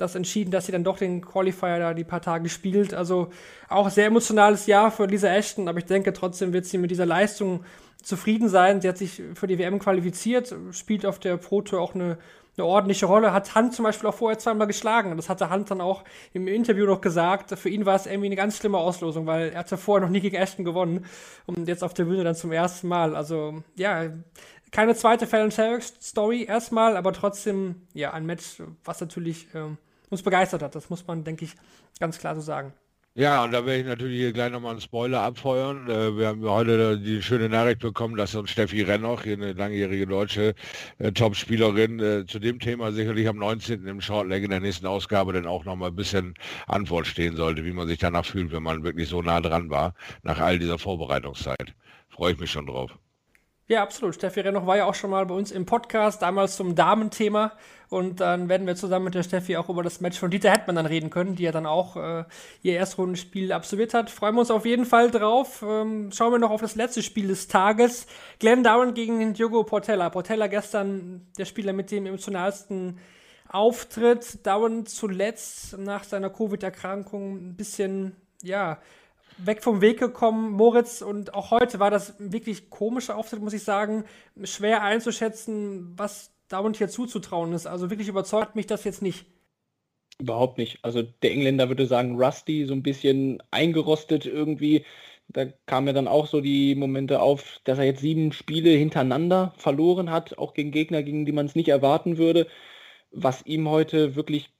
[0.00, 2.94] das entschieden, dass sie dann doch den Qualifier da die paar Tage spielt.
[2.94, 3.28] Also
[3.68, 7.06] auch sehr emotionales Jahr für Lisa Ashton, aber ich denke trotzdem wird sie mit dieser
[7.06, 7.64] Leistung
[8.02, 8.80] zufrieden sein.
[8.80, 12.18] Sie hat sich für die WM qualifiziert, spielt auf der Pro Tour auch eine,
[12.56, 15.16] eine ordentliche Rolle, hat Hand zum Beispiel auch vorher zweimal geschlagen.
[15.16, 17.58] Das hatte Hand dann auch im Interview noch gesagt.
[17.58, 20.20] Für ihn war es irgendwie eine ganz schlimme Auslosung, weil er hatte vorher noch nie
[20.20, 21.06] gegen Ashton gewonnen
[21.46, 23.16] und jetzt auf der Bühne dann zum ersten Mal.
[23.16, 24.10] Also ja,
[24.70, 29.78] keine zweite Fallon Sherrick Story erstmal, aber trotzdem ja ein Match, was natürlich ähm,
[30.10, 30.74] uns begeistert hat.
[30.74, 31.56] Das muss man, denke ich,
[31.98, 32.72] ganz klar so sagen.
[33.14, 35.88] Ja, und da werde ich natürlich hier gleich nochmal einen Spoiler abfeuern.
[35.88, 40.06] Äh, wir haben heute die schöne Nachricht bekommen, dass uns Steffi Rennoch, hier eine langjährige
[40.06, 40.54] deutsche
[40.98, 43.84] äh, Top-Spielerin, äh, zu dem Thema sicherlich am 19.
[43.86, 46.34] im Shortleg in der nächsten Ausgabe dann auch nochmal ein bisschen
[46.68, 49.94] Antwort stehen sollte, wie man sich danach fühlt, wenn man wirklich so nah dran war,
[50.22, 51.74] nach all dieser Vorbereitungszeit.
[52.10, 52.96] Freue ich mich schon drauf.
[53.70, 54.16] Ja, absolut.
[54.16, 57.52] Steffi Rennoch war ja auch schon mal bei uns im Podcast, damals zum Damenthema.
[57.88, 60.74] Und dann werden wir zusammen mit der Steffi auch über das Match von Dieter Hetman
[60.74, 62.24] dann reden können, die ja dann auch äh,
[62.62, 64.10] ihr Erstrundenspiel absolviert hat.
[64.10, 65.64] Freuen wir uns auf jeden Fall drauf.
[65.64, 68.08] Ähm, schauen wir noch auf das letzte Spiel des Tages.
[68.40, 70.10] Glenn Down gegen Diogo Portella.
[70.10, 72.98] Portella gestern der Spieler mit dem emotionalsten
[73.48, 74.44] Auftritt.
[74.44, 78.78] Down zuletzt nach seiner Covid-Erkrankung ein bisschen, ja,
[79.44, 81.02] weg vom Weg gekommen, Moritz.
[81.02, 84.04] Und auch heute war das wirklich komischer Auftritt, muss ich sagen.
[84.44, 87.66] Schwer einzuschätzen, was da und hier zuzutrauen ist.
[87.66, 89.26] Also wirklich überzeugt mich das jetzt nicht.
[90.18, 90.78] Überhaupt nicht.
[90.82, 94.84] Also der Engländer würde sagen, rusty, so ein bisschen eingerostet irgendwie.
[95.28, 99.54] Da kamen ja dann auch so die Momente auf, dass er jetzt sieben Spiele hintereinander
[99.56, 102.48] verloren hat, auch gegen Gegner, gegen die man es nicht erwarten würde.
[103.12, 104.50] Was ihm heute wirklich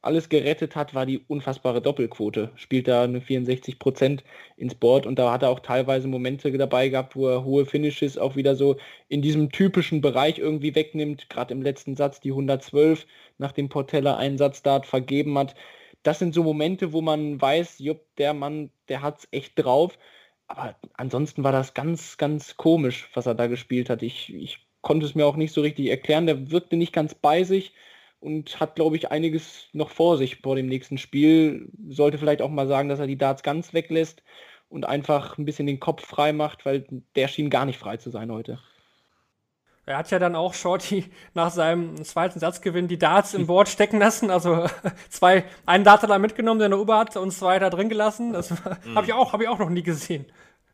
[0.00, 2.52] alles gerettet hat, war die unfassbare Doppelquote.
[2.54, 4.22] Spielt da eine 64 Prozent
[4.56, 8.16] ins Board und da hat er auch teilweise Momente dabei gehabt, wo er hohe Finishes
[8.16, 8.76] auch wieder so
[9.08, 11.28] in diesem typischen Bereich irgendwie wegnimmt.
[11.28, 13.06] Gerade im letzten Satz die 112
[13.38, 15.56] nach dem Portella Einsatzstart vergeben hat.
[16.04, 19.98] Das sind so Momente, wo man weiß, jupp, der Mann, der hat's echt drauf.
[20.46, 24.02] Aber ansonsten war das ganz, ganz komisch, was er da gespielt hat.
[24.04, 26.26] Ich, ich konnte es mir auch nicht so richtig erklären.
[26.26, 27.72] Der wirkte nicht ganz bei sich
[28.20, 31.68] und hat, glaube ich, einiges noch vor sich vor dem nächsten Spiel.
[31.88, 34.22] Sollte vielleicht auch mal sagen, dass er die Darts ganz weglässt
[34.68, 38.10] und einfach ein bisschen den Kopf frei macht, weil der schien gar nicht frei zu
[38.10, 38.58] sein heute.
[39.88, 44.00] Er hat ja dann auch Shorty nach seinem zweiten Satzgewinn die Darts im Board stecken
[44.00, 44.30] lassen.
[44.30, 44.66] Also
[45.08, 48.32] zwei, einen Dart hat er mitgenommen, der eine Uber hat, und zwei da drin gelassen.
[48.32, 48.96] Das mhm.
[48.96, 50.26] habe ich, auch, hab ich auch noch nie gesehen.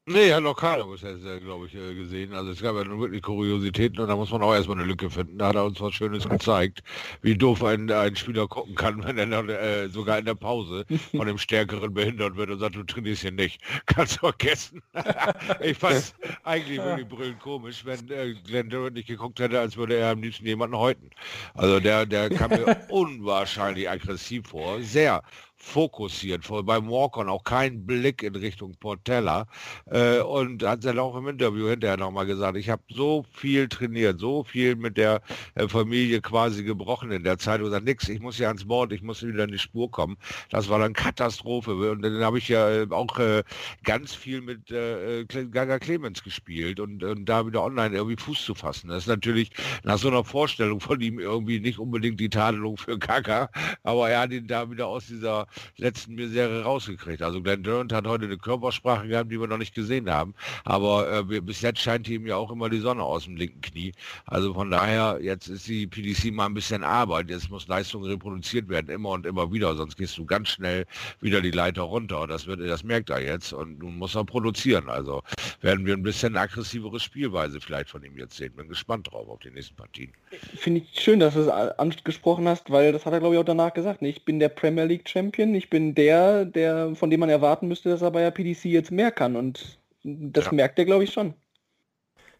[0.06, 2.34] Nee, hat noch keiner bisher, glaube ich, äh, gesehen.
[2.34, 5.08] Also es gab ja nur wirklich Kuriositäten und da muss man auch erstmal eine Lücke
[5.08, 5.38] finden.
[5.38, 6.82] Da hat er uns was Schönes gezeigt,
[7.20, 10.86] wie doof ein, ein Spieler gucken kann, wenn er dann, äh, sogar in der Pause
[11.14, 13.62] von dem Stärkeren behindert wird und sagt, du trainierst hier nicht.
[13.86, 14.82] Kannst du vergessen.
[15.60, 19.94] ich fand eigentlich wirklich brüllend komisch, wenn äh, Glenn Durant nicht geguckt hätte, als würde
[19.94, 21.10] er am liebsten jemanden häuten.
[21.54, 24.80] Also der, der kam mir unwahrscheinlich aggressiv vor.
[24.82, 25.22] Sehr
[25.62, 29.46] fokussiert, vor, beim Walkon auch kein Blick in Richtung Portella
[29.86, 34.18] äh, und hat dann auch im Interview hinterher nochmal gesagt, ich habe so viel trainiert,
[34.18, 35.22] so viel mit der
[35.54, 38.92] äh, Familie quasi gebrochen in der Zeit und gesagt, nix, ich muss ja ans Board,
[38.92, 40.18] ich muss wieder in die Spur kommen.
[40.50, 43.44] Das war dann Katastrophe und dann habe ich ja äh, auch äh,
[43.84, 48.56] ganz viel mit äh, Gaga Clemens gespielt und, und da wieder online irgendwie Fuß zu
[48.56, 48.88] fassen.
[48.88, 49.52] Das ist natürlich
[49.84, 53.48] nach so einer Vorstellung von ihm irgendwie nicht unbedingt die Tadelung für Gaga,
[53.84, 55.46] aber er hat ihn da wieder aus dieser
[55.76, 57.22] letzten Misere rausgekriegt.
[57.22, 60.34] Also Glenn Durant hat heute eine Körpersprache gehabt, die wir noch nicht gesehen haben.
[60.64, 63.92] Aber äh, bis jetzt scheint ihm ja auch immer die Sonne aus dem linken Knie.
[64.26, 67.30] Also von daher, jetzt ist die PDC mal ein bisschen Arbeit.
[67.30, 69.74] Jetzt muss Leistung reproduziert werden, immer und immer wieder.
[69.76, 70.86] Sonst gehst du ganz schnell
[71.20, 72.26] wieder die Leiter runter.
[72.26, 73.52] Das, wird, das merkt er jetzt.
[73.52, 74.88] Und nun muss er produzieren.
[74.88, 75.22] Also
[75.60, 78.52] werden wir ein bisschen aggressivere Spielweise vielleicht von ihm jetzt sehen.
[78.56, 80.12] Bin gespannt drauf auf die nächsten Partien.
[80.56, 83.44] Finde ich schön, dass du es angesprochen hast, weil das hat er, glaube ich, auch
[83.44, 84.02] danach gesagt.
[84.02, 85.54] Ich bin der Premier League Champion bin.
[85.54, 88.92] Ich bin der, der, von dem man erwarten müsste, dass er bei der PDC jetzt
[88.92, 89.36] mehr kann.
[89.36, 90.52] Und das ja.
[90.52, 91.34] merkt er, glaube ich, schon.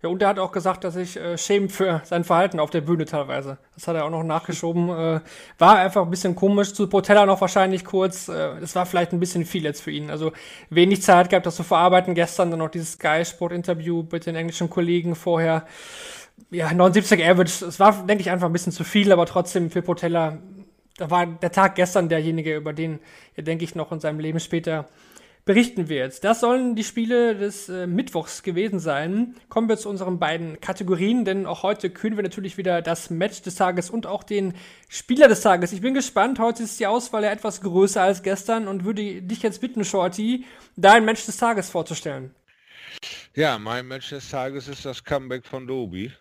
[0.03, 2.81] Ja, und er hat auch gesagt, dass sich äh, schämt für sein Verhalten auf der
[2.81, 3.59] Bühne teilweise.
[3.75, 4.89] Das hat er auch noch nachgeschoben.
[5.03, 5.21] Äh,
[5.59, 6.75] war einfach ein bisschen komisch.
[6.75, 8.29] Zu Portella noch wahrscheinlich kurz.
[8.29, 10.11] Äh, das war vielleicht ein bisschen viel jetzt für ihn.
[10.11, 10.33] Also
[10.71, 12.15] wenig Zeit gehabt, das zu verarbeiten.
[12.15, 15.67] Gestern dann noch dieses Sky Sport Interview mit den englischen Kollegen vorher.
[16.51, 17.67] Ja, 79 Average.
[17.67, 20.39] Es war, denke ich, einfach ein bisschen zu viel, aber trotzdem für Portella
[20.97, 23.01] da war der Tag gestern derjenige, über den
[23.35, 24.89] er, denke ich, noch in seinem Leben später
[25.45, 26.23] berichten wird.
[26.23, 29.35] Das sollen die Spiele des äh, Mittwochs gewesen sein.
[29.49, 33.43] Kommen wir zu unseren beiden Kategorien, denn auch heute kühlen wir natürlich wieder das Match
[33.43, 34.55] des Tages und auch den
[34.89, 35.73] Spieler des Tages.
[35.73, 36.39] Ich bin gespannt.
[36.39, 40.45] Heute ist die Auswahl ja etwas größer als gestern und würde dich jetzt bitten, Shorty,
[40.77, 42.33] dein Match des Tages vorzustellen.
[43.35, 46.13] Ja, mein Match des Tages ist das Comeback von Dobi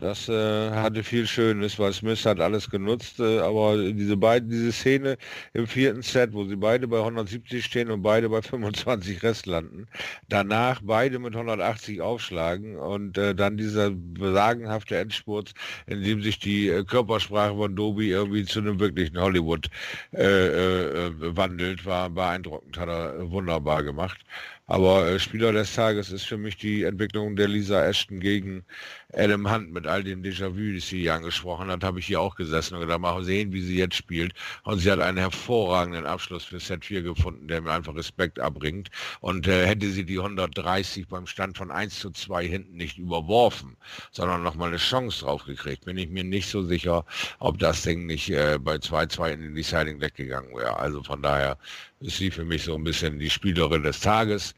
[0.00, 4.72] Das äh, hatte viel Schönes, weil Smith hat alles genutzt, äh, aber diese beiden, diese
[4.72, 5.18] Szene
[5.52, 9.88] im vierten Set, wo sie beide bei 170 stehen und beide bei 25 Rest landen,
[10.30, 15.52] danach beide mit 180 aufschlagen und äh, dann dieser besagenhafte Endspurt,
[15.86, 19.68] in dem sich die äh, Körpersprache von Doby irgendwie zu einem wirklichen Hollywood
[20.14, 24.24] äh, äh, wandelt, war beeindruckend, hat er wunderbar gemacht.
[24.70, 28.64] Aber äh, Spieler des Tages ist für mich die Entwicklung der Lisa Ashton gegen
[29.12, 32.36] Adam Hunt mit all dem Déjà-vu, die sie hier angesprochen hat, habe ich hier auch
[32.36, 34.32] gesessen und gedacht, mal sehen, wie sie jetzt spielt.
[34.62, 38.90] Und sie hat einen hervorragenden Abschluss für Set 4 gefunden, der mir einfach Respekt abbringt.
[39.20, 43.76] Und äh, hätte sie die 130 beim Stand von 1 zu 2 hinten nicht überworfen,
[44.12, 47.04] sondern nochmal eine Chance drauf gekriegt, bin ich mir nicht so sicher,
[47.40, 50.78] ob das Ding nicht äh, bei 2-2 in den Deciding Deck gegangen wäre.
[50.78, 51.58] Also von daher
[52.00, 54.54] ist sie für mich so ein bisschen die Spielerin des Tages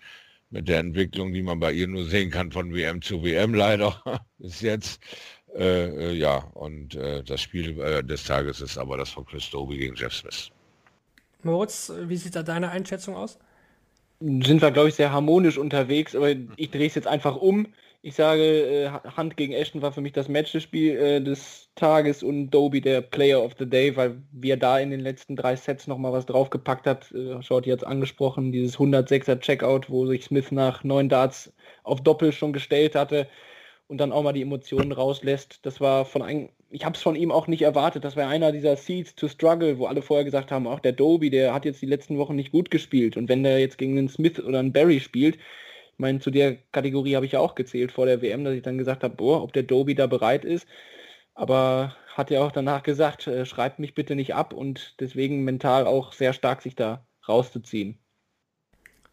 [0.51, 4.01] mit der Entwicklung, die man bei ihr nur sehen kann von WM zu WM leider
[4.39, 5.03] bis jetzt.
[5.55, 9.51] Äh, äh, ja, und äh, das Spiel äh, des Tages ist aber das von Chris
[9.51, 10.51] Dobie gegen Jeff Smith.
[11.43, 13.39] Moritz, wie sieht da deine Einschätzung aus?
[14.21, 17.67] Sind wir, glaube ich, sehr harmonisch unterwegs, aber ich drehe es jetzt einfach um.
[18.05, 21.71] Ich sage, äh, Hand gegen Ashton war für mich das Match des, Spiel, äh, des
[21.77, 25.55] Tages und Doby der Player of the Day, weil wir da in den letzten drei
[25.55, 27.13] Sets nochmal was draufgepackt hat.
[27.13, 31.53] Äh, Schaut jetzt angesprochen, dieses 106er Checkout, wo sich Smith nach neun Darts
[31.85, 33.29] auf Doppel schon gestellt hatte
[33.87, 35.61] und dann auch mal die Emotionen rauslässt.
[35.65, 38.05] Das war von ein, ich habe es von ihm auch nicht erwartet.
[38.05, 41.31] Das war einer dieser Seeds to Struggle, wo alle vorher gesagt haben, auch der Doby,
[41.31, 43.17] der hat jetzt die letzten Wochen nicht gut gespielt.
[43.17, 45.39] Und wenn der jetzt gegen einen Smith oder einen Barry spielt,
[46.03, 48.77] meine, zu der Kategorie habe ich ja auch gezählt vor der WM, dass ich dann
[48.77, 50.67] gesagt habe, boah, ob der Doby da bereit ist.
[51.35, 55.87] Aber hat ja auch danach gesagt, äh, schreibt mich bitte nicht ab und deswegen mental
[55.87, 57.99] auch sehr stark sich da rauszuziehen.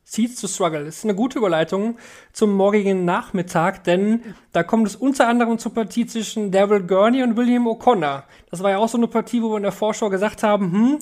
[0.04, 1.99] Seeds to Struggle ist eine gute Überleitung
[2.34, 7.38] zum morgigen Nachmittag, denn da kommt es unter anderem zur Partie zwischen Daryl Gurney und
[7.38, 8.23] William O'Connor.
[8.49, 10.99] Das war ja auch so eine Partie, wo wir in der Vorschau gesagt haben, hm,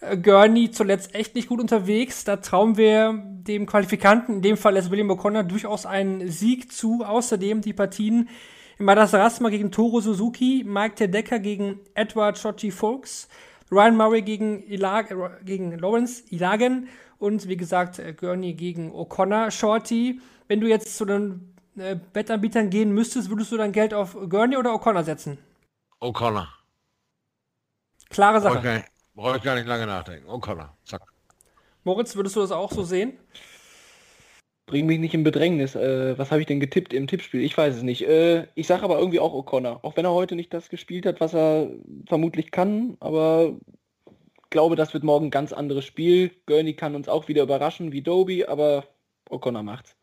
[0.00, 2.24] Gurney zuletzt echt nicht gut unterwegs.
[2.24, 7.04] Da trauen wir dem Qualifikanten, in dem Fall ist William O'Connor, durchaus einen Sieg zu.
[7.04, 8.28] Außerdem die Partien
[8.78, 13.28] Madas Rasma gegen Toro Suzuki, Mike Tedecker gegen Edward Shochi Folks,
[13.70, 15.08] Ryan Murray gegen, Ilag
[15.44, 20.20] gegen Lawrence Ilagen und wie gesagt äh, Gurney gegen O'Connor Shorty.
[20.48, 24.56] Wenn du jetzt zu den äh, Wettanbietern gehen müsstest, würdest du dein Geld auf Gurney
[24.56, 25.36] oder O'Connor setzen?
[26.00, 26.48] O'Connor.
[28.08, 28.58] Klare Sache.
[28.58, 28.84] Okay.
[29.20, 30.30] Brauche ich gar nicht lange nachdenken.
[30.30, 31.02] O'Connor, zack.
[31.84, 33.18] Moritz, würdest du das auch so sehen?
[34.64, 35.74] Bring mich nicht in Bedrängnis.
[35.74, 37.42] Äh, was habe ich denn getippt im Tippspiel?
[37.42, 38.08] Ich weiß es nicht.
[38.08, 39.84] Äh, ich sage aber irgendwie auch O'Connor.
[39.84, 41.68] Auch wenn er heute nicht das gespielt hat, was er
[42.06, 42.96] vermutlich kann.
[43.00, 43.58] Aber
[44.48, 46.30] glaube, das wird morgen ein ganz anderes Spiel.
[46.46, 48.84] Gurney kann uns auch wieder überraschen wie Doby, aber
[49.28, 49.96] O'Connor macht's.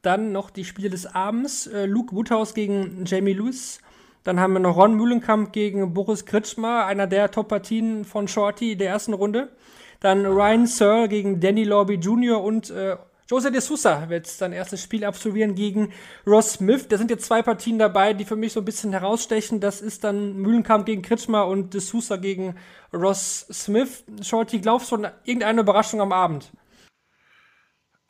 [0.00, 1.66] Dann noch die Spiele des Abends.
[1.66, 3.82] Äh, Luke Woodhouse gegen Jamie Lewis.
[4.26, 8.88] Dann haben wir noch Ron Mühlenkamp gegen Boris Kritschmer, einer der Top-Partien von Shorty der
[8.88, 9.52] ersten Runde.
[10.00, 12.42] Dann Ryan Searle gegen Danny Lorby Jr.
[12.42, 12.96] und äh,
[13.30, 15.92] Jose de Sousa wird sein erstes Spiel absolvieren gegen
[16.26, 16.88] Ross Smith.
[16.88, 19.60] Da sind jetzt zwei Partien dabei, die für mich so ein bisschen herausstechen.
[19.60, 22.56] Das ist dann Mühlenkamp gegen Kritschmer und de Sousa gegen
[22.92, 24.02] Ross Smith.
[24.22, 26.50] Shorty, glaubst du an irgendeine Überraschung am Abend?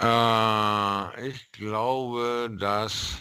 [0.00, 3.20] Äh, ich glaube, dass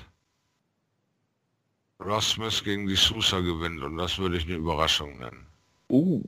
[2.05, 5.47] Ross Smith gegen die Sousa gewinnt und das würde ich eine Überraschung nennen.
[5.89, 6.21] Uh.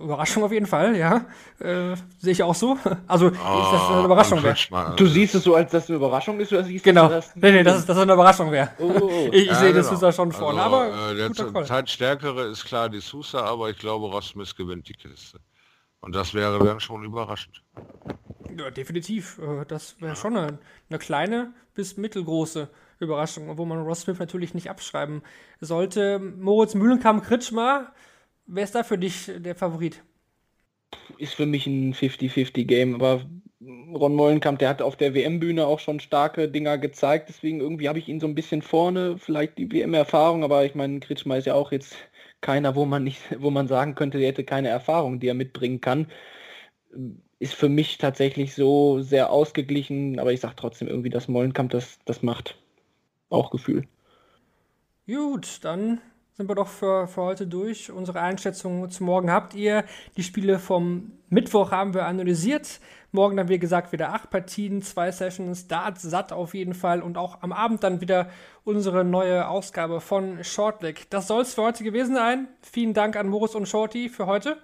[0.00, 1.24] Überraschung auf jeden Fall, ja.
[1.60, 2.76] Äh, Sehe ich auch so.
[3.06, 4.96] Also, oh, das eine Überraschung wäre.
[4.96, 7.08] Du siehst es so, als dass es eine Überraschung ist, oder siehst genau.
[7.08, 7.34] das?
[7.36, 8.70] Nee, nee, dass, dass es eine Überraschung wäre.
[8.78, 9.28] Oh, oh, oh.
[9.32, 9.78] Ich, ich ja, sehe genau.
[9.78, 11.12] das Sousa schon vorne, also, aber.
[11.12, 15.38] Äh, der Zeitstärkere ist klar die Sousa, aber ich glaube, Ross Smith gewinnt die Kiste.
[16.00, 17.62] Und das wäre dann schon überraschend.
[18.56, 19.38] Ja, definitiv.
[19.38, 20.58] Äh, das wäre schon eine,
[20.90, 22.68] eine kleine bis mittelgroße
[23.00, 25.22] Überraschung, wo man Ross Smith natürlich nicht abschreiben
[25.60, 26.18] sollte.
[26.18, 27.92] Moritz Mühlenkamp Kritschmer,
[28.46, 30.02] wer ist da für dich der Favorit?
[31.18, 33.22] Ist für mich ein 50-50-Game, aber
[33.60, 37.98] Ron Mollenkamp, der hat auf der WM-Bühne auch schon starke Dinger gezeigt, deswegen irgendwie habe
[37.98, 41.54] ich ihn so ein bisschen vorne, vielleicht die WM-Erfahrung, aber ich meine, Kritschmer ist ja
[41.54, 41.96] auch jetzt
[42.40, 45.80] keiner, wo man nicht, wo man sagen könnte, der hätte keine Erfahrung, die er mitbringen
[45.80, 46.06] kann.
[47.40, 51.98] Ist für mich tatsächlich so sehr ausgeglichen, aber ich sage trotzdem irgendwie, dass Mollenkamp das,
[52.04, 52.56] das macht.
[53.28, 53.86] Bauchgefühl.
[55.06, 56.00] Gut, dann
[56.38, 57.90] sind wir doch für, für heute durch.
[57.90, 59.84] Unsere Einschätzung zu morgen habt ihr.
[60.16, 62.80] Die Spiele vom Mittwoch haben wir analysiert.
[63.10, 67.16] Morgen dann, wie gesagt, wieder acht Partien, zwei Sessions, Darts satt auf jeden Fall und
[67.16, 68.28] auch am Abend dann wieder
[68.64, 71.08] unsere neue Ausgabe von Shortleg.
[71.10, 72.48] Das soll es für heute gewesen sein.
[72.60, 74.58] Vielen Dank an Moritz und Shorty für heute.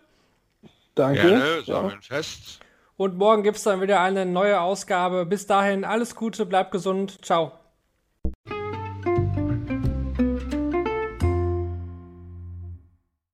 [0.95, 1.23] Danke.
[1.23, 1.91] Gerne, ja.
[2.01, 2.61] fest.
[2.97, 5.27] Und morgen gibt es dann wieder eine neue Ausgabe.
[5.27, 7.25] Bis dahin alles Gute, bleibt gesund.
[7.25, 7.53] Ciao.